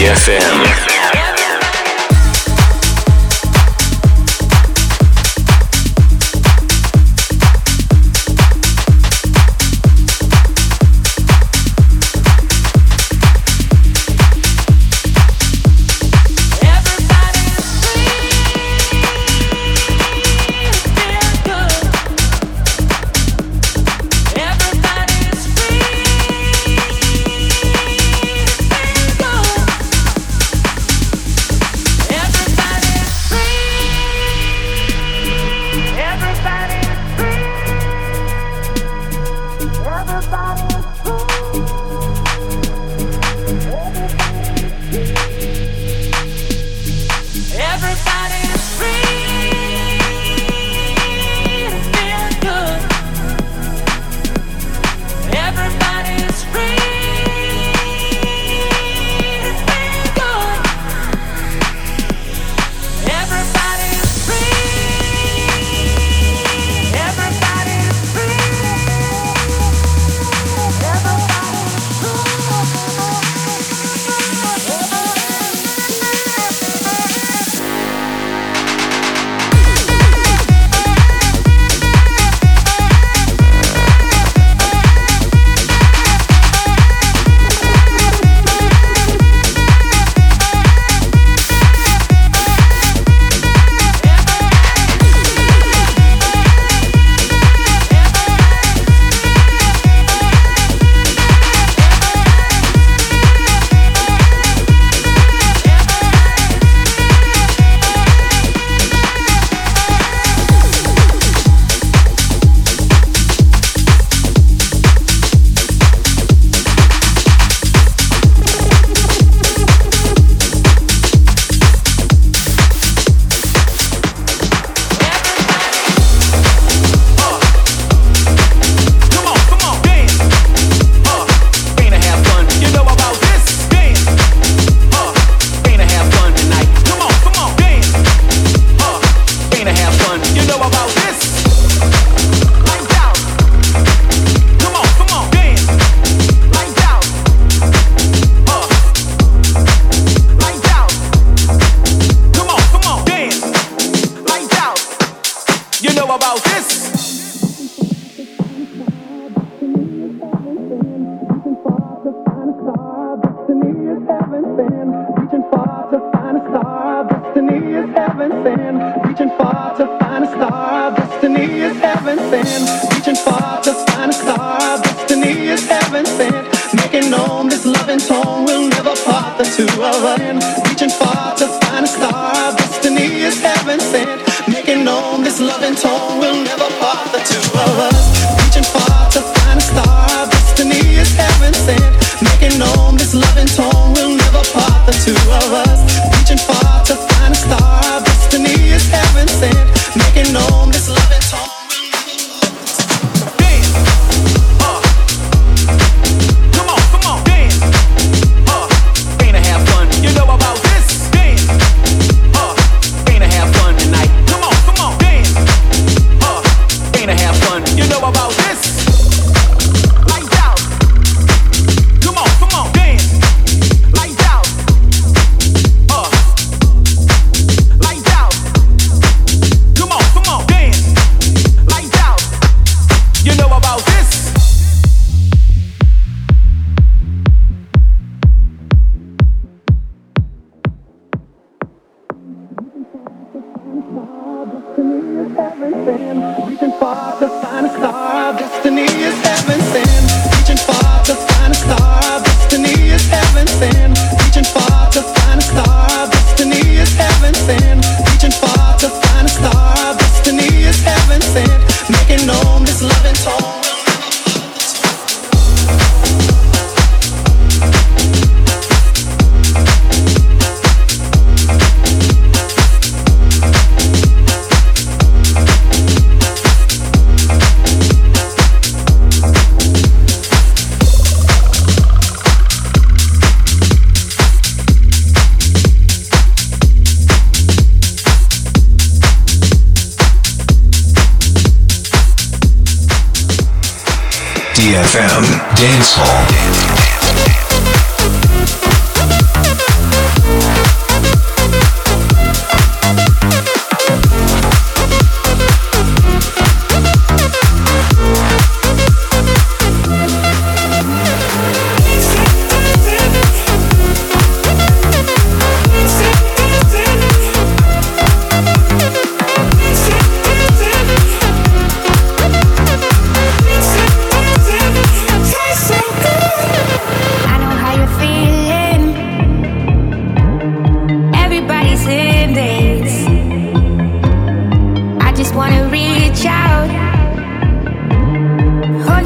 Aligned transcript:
Hall 0.00 0.97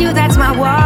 you, 0.02 0.12
that's 0.12 0.36
my 0.36 0.56
wall. 0.56 0.81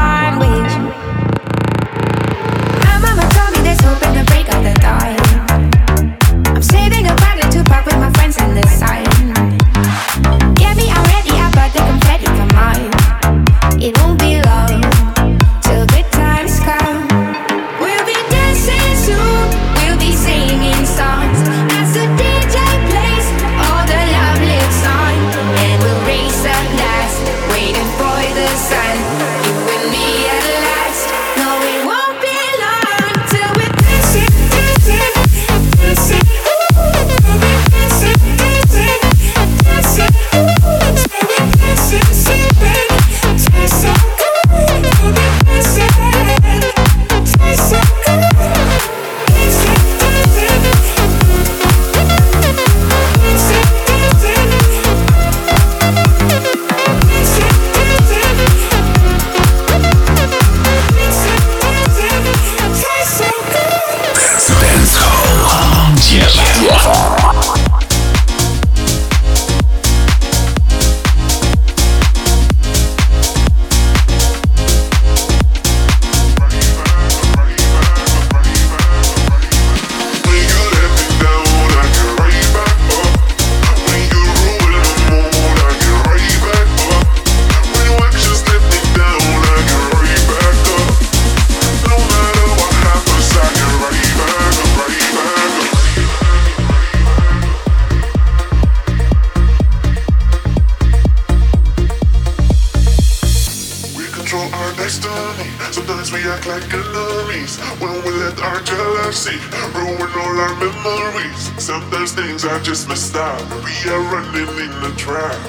Sometimes 104.89 106.13
we 106.13 106.21
act 106.31 106.47
like 106.47 106.63
enemies 106.73 107.59
when 107.81 107.93
we 108.05 108.11
let 108.23 108.41
our 108.41 108.61
jealousy 108.63 109.37
ruin 109.75 110.13
all 110.15 110.39
our 110.39 110.55
memories. 110.61 111.51
Sometimes 111.61 112.13
things 112.13 112.45
are 112.45 112.61
just 112.61 112.89
messed 112.89 113.17
up. 113.17 113.41
We 113.65 113.91
are 113.91 114.01
running 114.15 114.47
in 114.47 114.71
the 114.83 114.95
trap, 114.97 115.41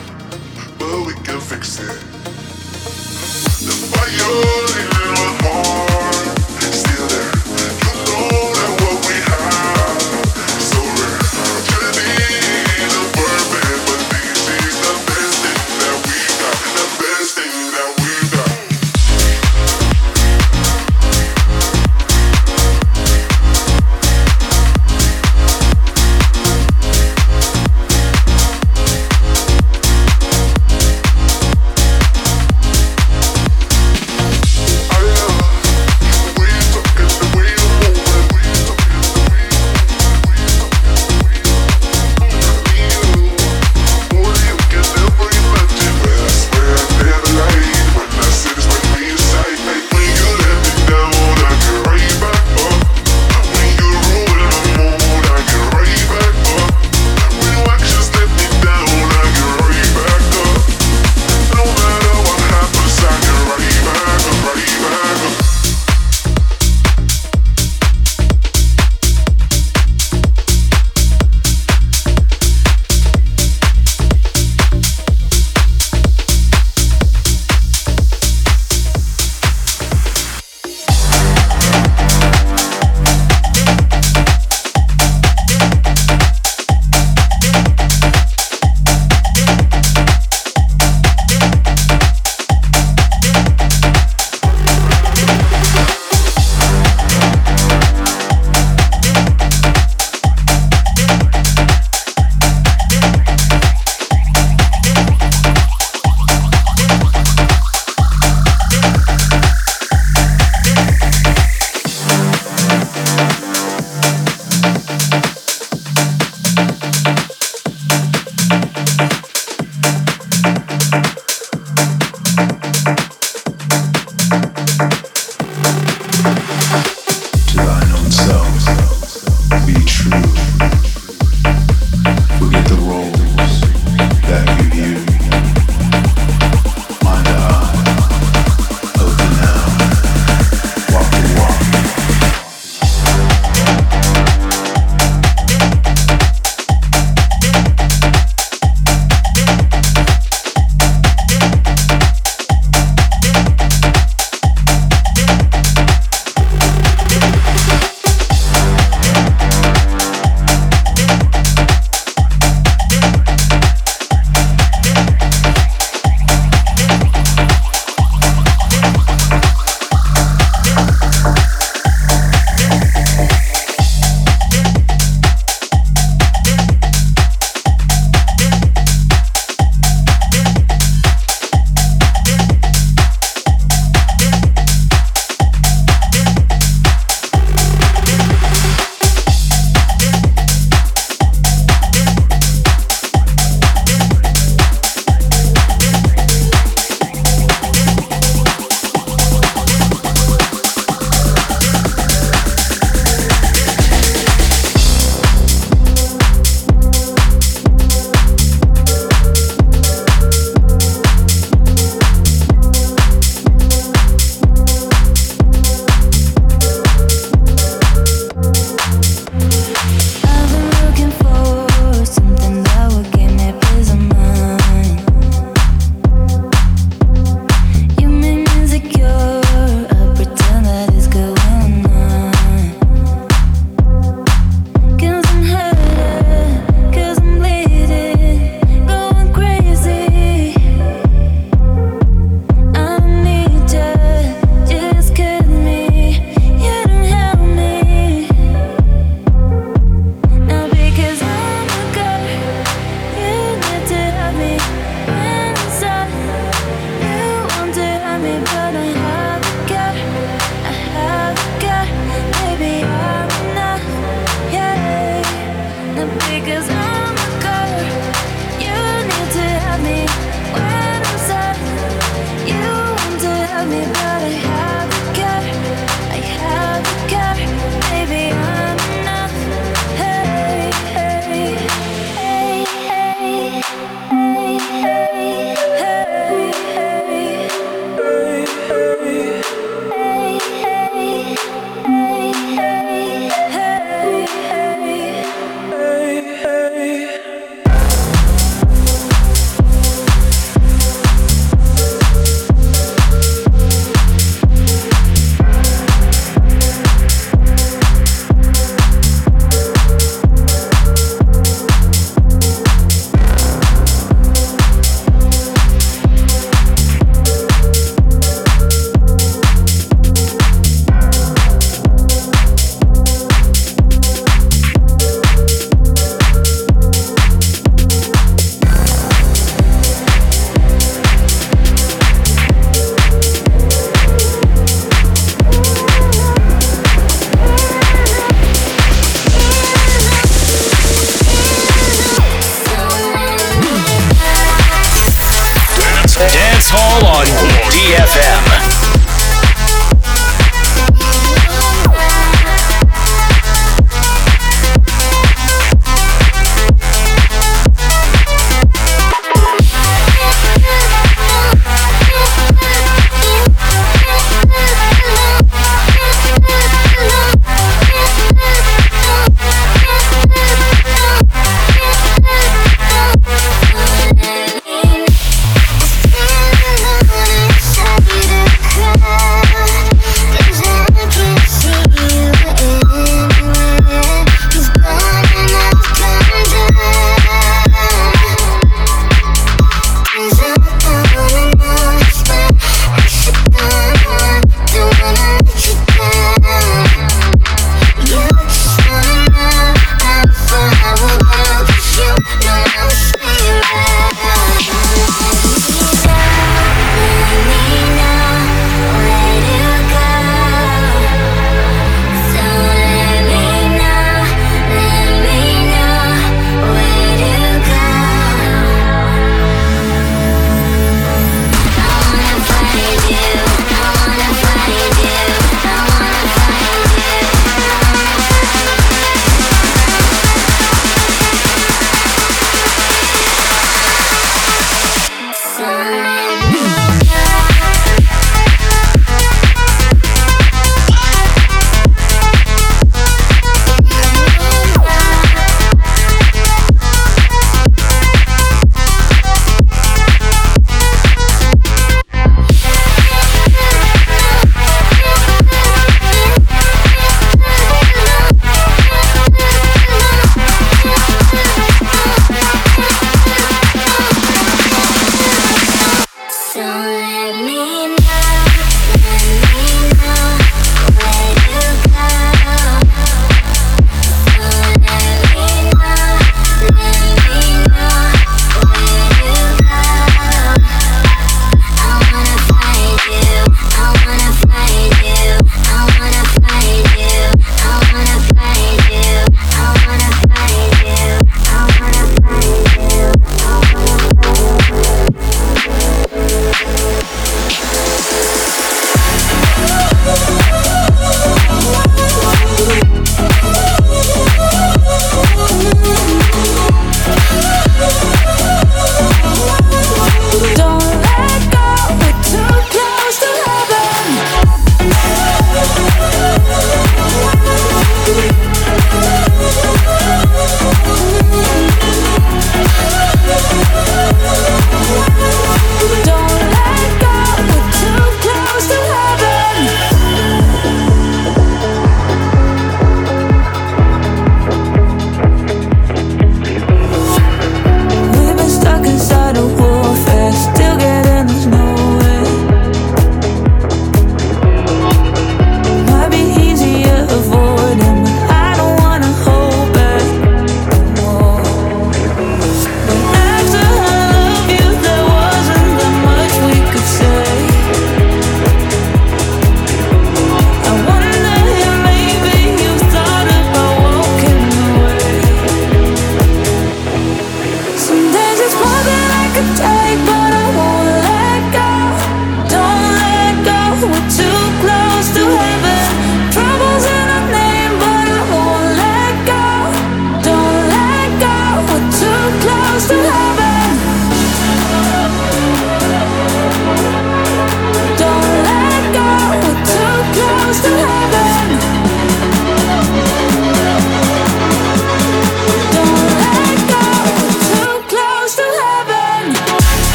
but 0.80 1.06
we 1.06 1.14
can 1.24 1.40
fix 1.40 1.78
it. 1.78 1.86
The 3.62 3.76
fire 3.94 4.82
in 4.82 4.90
my 4.90 5.38
heart. 5.44 5.87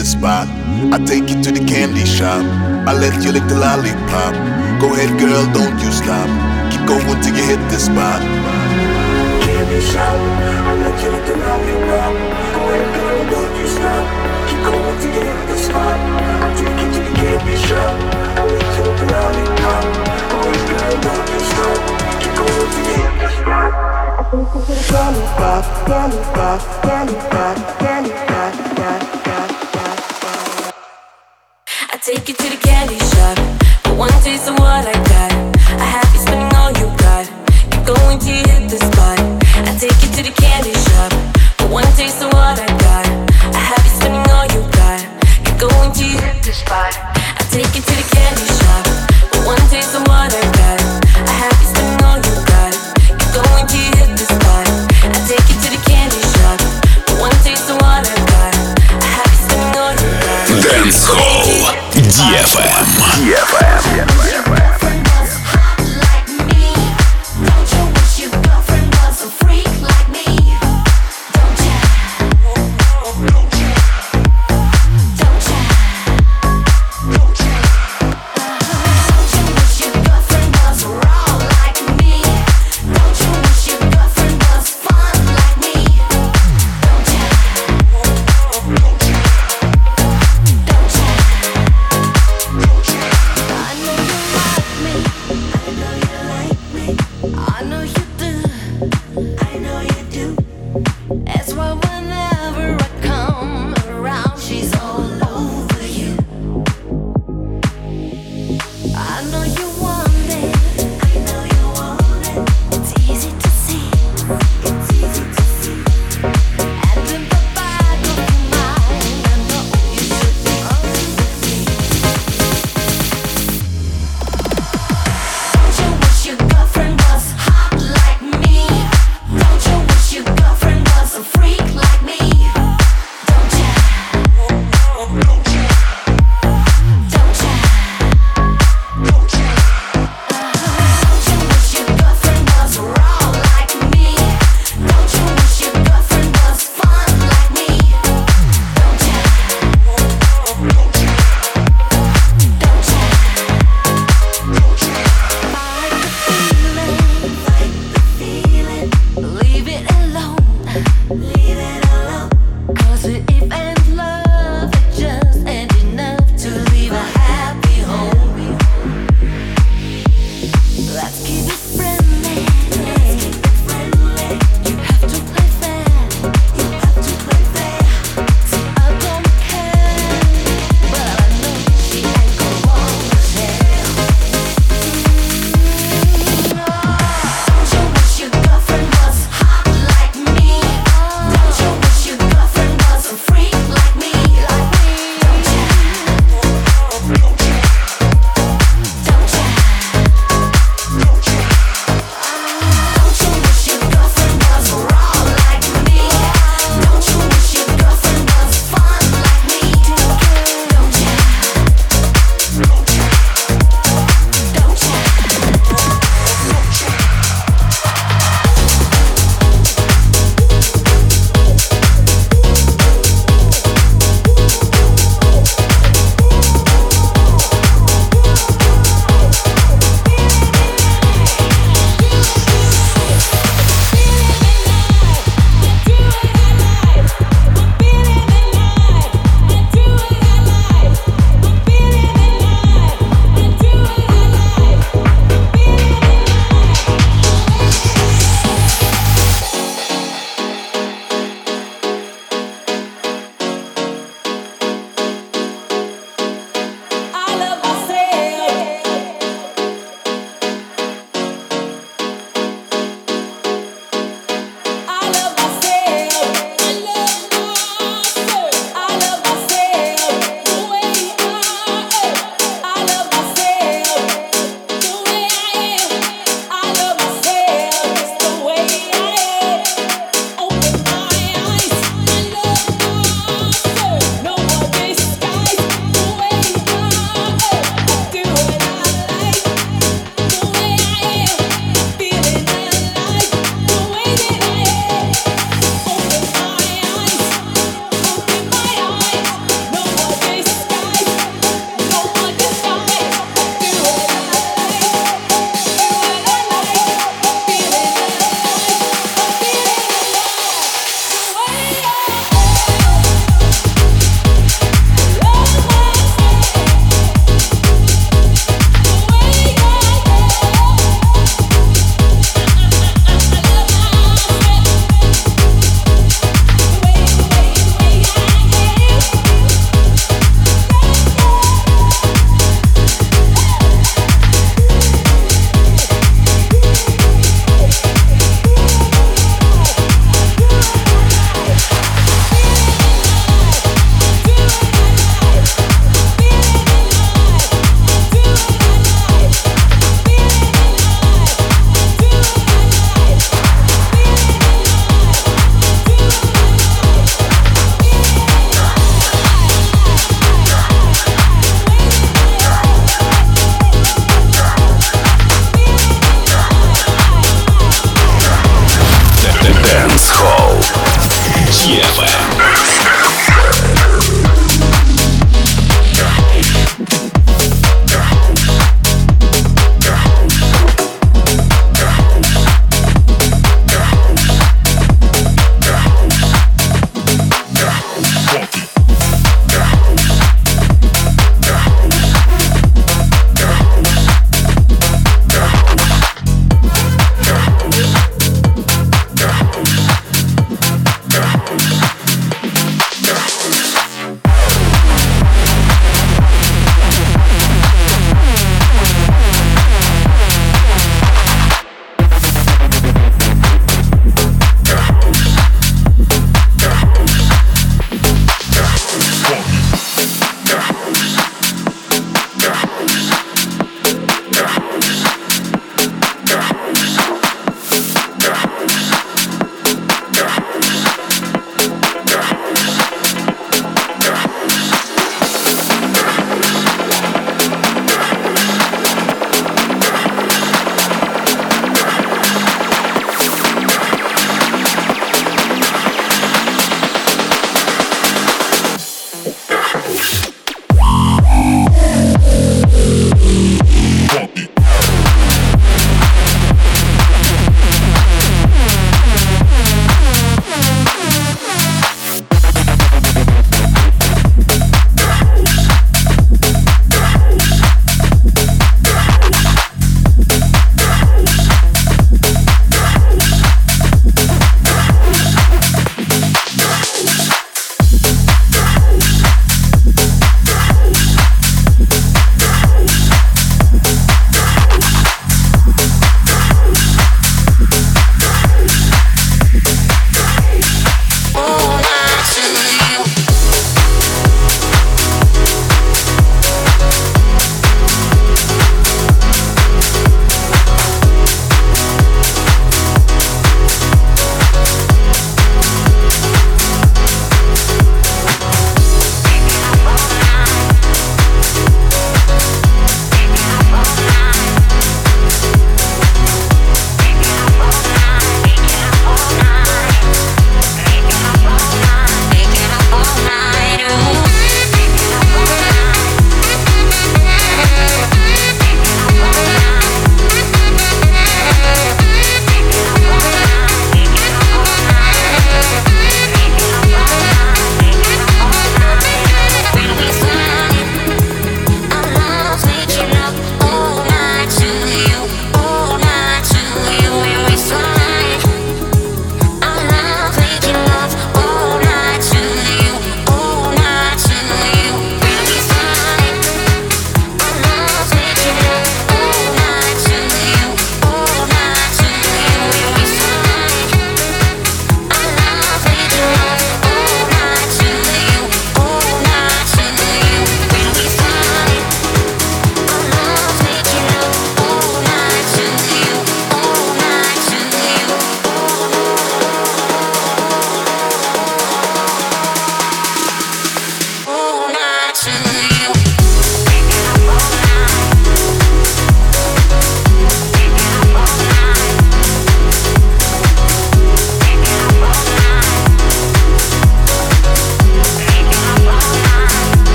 The 0.00 0.06
spot. 0.06 0.48
I 0.96 0.98
take 1.04 1.28
you 1.28 1.36
to 1.44 1.52
the 1.52 1.60
candy 1.60 2.06
shop. 2.06 2.40
I 2.88 2.96
let 2.96 3.12
you 3.20 3.32
lick 3.36 3.44
the 3.52 3.58
lollipop. 3.60 4.32
Go 4.80 4.88
ahead, 4.96 5.12
girl, 5.20 5.44
don't 5.52 5.76
you 5.76 5.92
stop. 5.92 6.24
Keep 6.72 6.88
going 6.88 7.20
till 7.20 7.36
you 7.36 7.44
hit 7.44 7.60
the 7.68 7.76
spot. 7.76 8.24
Candy 9.44 9.80
shop. 9.92 10.16
I 10.64 10.72
let 10.80 10.96
you 11.04 11.10
lick 11.12 11.24
the 11.28 11.36
lollipop. 11.36 12.12
Go 12.16 12.60
ahead, 12.72 12.88
girl, 12.96 13.20
don't 13.28 13.52
you 13.60 13.68
stop. 13.68 14.04
Keep 14.48 14.60
going 14.64 14.96
till 15.04 15.12
you 15.12 15.22
hit 15.28 15.40
the 15.52 15.56
spot. 15.68 15.98
I 16.40 16.48
take 16.56 16.80
you 16.80 16.88
to 16.96 17.00
the 17.04 17.12
candy 17.20 17.56
shop. 17.68 17.92
I 18.40 18.48
let 18.48 18.72
you 18.72 18.82
lick 18.88 18.96
the 19.00 19.06
lollipop. 19.12 19.84
Go 20.32 20.36
ahead, 20.48 20.64
girl, 20.80 20.96
don't 21.04 21.28
you 21.28 21.40
stop. 21.44 21.76
Keep 22.24 22.32
going 22.40 22.68
till 22.72 22.88
you 22.88 22.96
hit 23.04 23.14
the 23.20 23.28
spot. 23.36 23.70
I 24.16 24.24
take 24.32 24.48
you 24.48 24.60
to 24.64 24.72
the 24.72 24.84
candy 24.88 25.22
spot, 25.28 25.62
candy 25.84 26.18
spot, 26.24 26.58
candy 27.76 29.19
take 32.02 32.28
you 32.28 32.34
to 32.34 32.48
the 32.48 32.56
candy 32.56 32.98
shop. 33.12 33.36
For 33.84 33.94
one 33.94 34.12
taste 34.24 34.48
of 34.48 34.58
what 34.58 34.88
I 34.88 34.96
got. 35.12 35.32
I 35.76 35.84
have 35.84 36.08
you 36.14 36.20
spending 36.20 36.48
all 36.56 36.72
you 36.80 36.88
got. 36.96 37.28
Keep 37.70 37.84
going 37.84 38.18
till 38.18 38.36
you 38.40 38.44
hit 38.48 38.70
the 38.70 38.78
spot. 38.80 39.20
I 39.68 39.76
take 39.76 40.00
you 40.00 40.08
to 40.16 40.22
the 40.24 40.32
candy 40.32 40.72
shop. 40.72 41.12
For 41.60 41.68
one 41.68 41.84
taste 42.00 42.22
of 42.22 42.32
what 42.32 42.56
I 42.56 42.68
got. 42.80 43.04
I 43.52 43.60
have 43.60 43.84
you 43.84 43.92
spending 44.00 44.24
all 44.32 44.48
you 44.48 44.64
got. 44.72 45.00
Keep 45.44 45.60
going 45.60 45.92
till 45.92 46.08
you 46.08 46.16
hit 46.24 46.40
the 46.42 46.52
spot. 46.56 46.96
I 47.36 47.42
take 47.52 47.68
you 47.76 47.82
to 47.84 47.94
the 48.00 48.06
candy 48.16 48.48
shop. 48.48 48.84
For 49.36 49.44
one 49.44 49.60
taste 49.68 49.92
of 49.92 50.02
what 50.08 50.32
I 50.32 50.40
got. 50.56 50.80
I 51.20 51.34
have 51.36 51.56
you 51.60 51.68
spending 51.68 52.00
all 52.00 52.16
you 52.16 52.34
got. 52.48 52.72
Keep 53.12 53.30
going 53.36 53.64
till 53.68 53.84
you 53.84 53.92
hit 54.00 54.12
the 54.16 54.24
spot. 54.24 54.64
I 55.04 55.18
take 55.28 55.44
you 55.52 55.56
to 55.64 55.68
the 55.68 55.80
candy 55.84 56.22
shop. 56.32 56.64
For 57.12 57.28
one 57.28 57.36
taste 57.44 57.68
of 57.68 57.76
what 57.76 58.08
I 58.08 58.16
got. 58.32 58.52
I 58.88 59.08
have 59.20 59.28
you 59.28 59.40
spending 59.44 59.76
all 59.76 59.92
you 60.00 60.08
got. 60.24 60.48
Dance 60.64 61.04
Hall 61.04 61.39
DFM. 62.20 63.24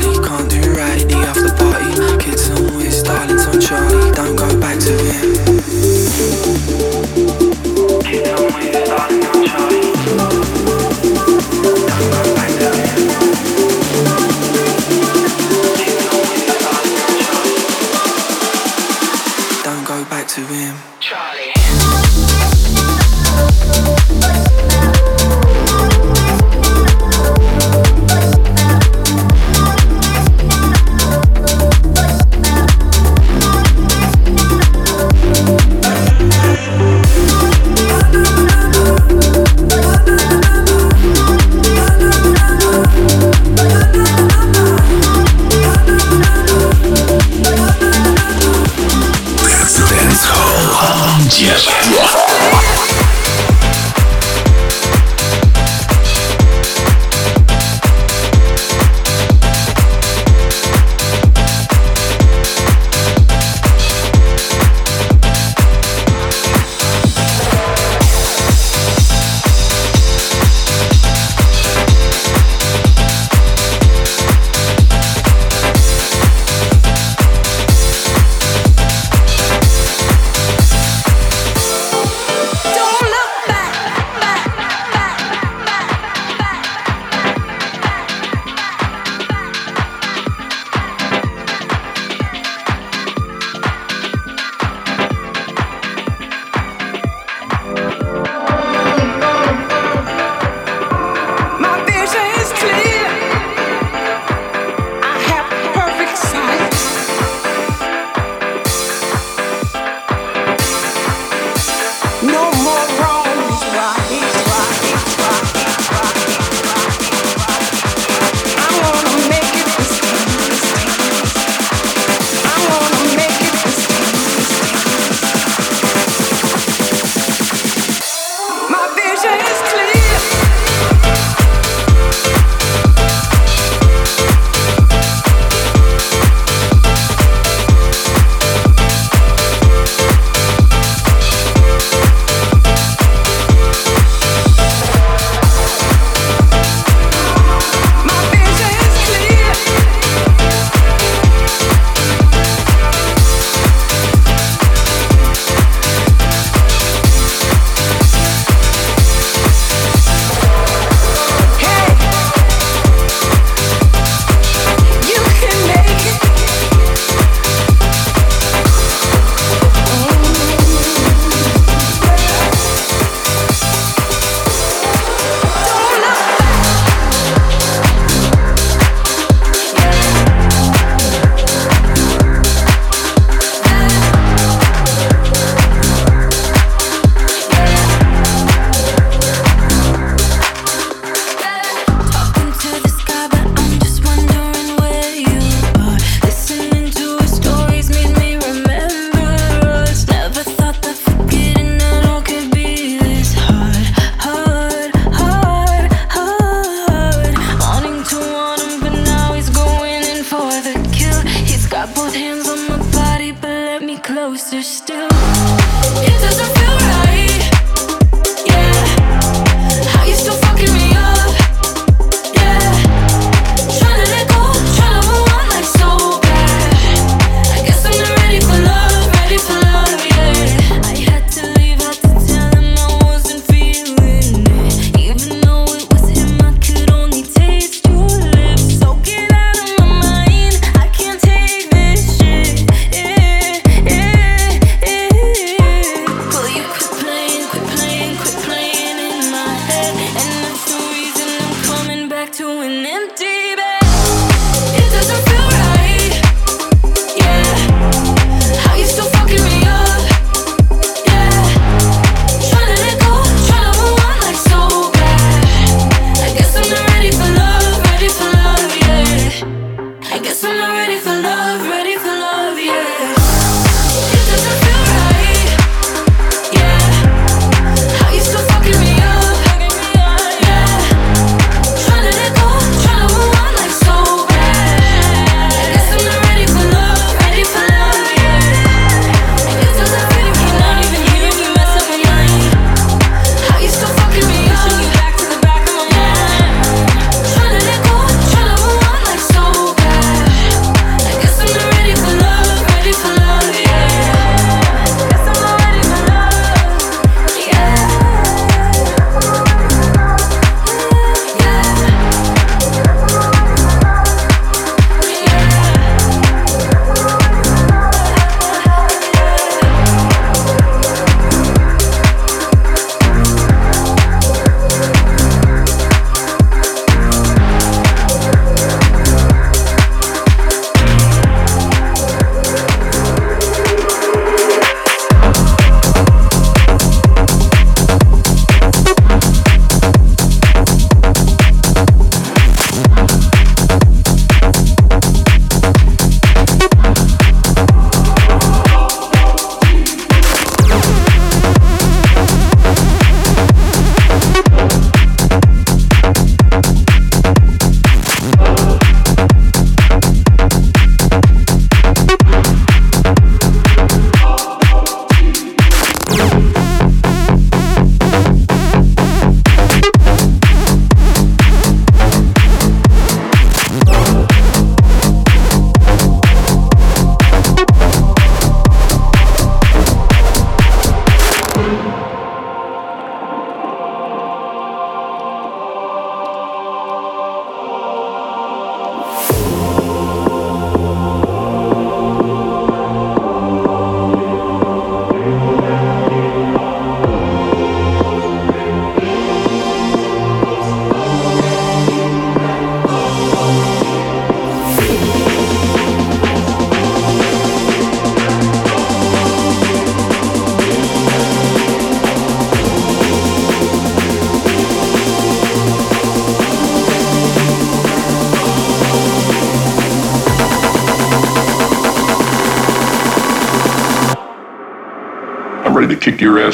Charlie. 0.00 0.24
Can't 0.24 0.53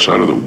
Out 0.07 0.19
of 0.19 0.27
the. 0.29 0.40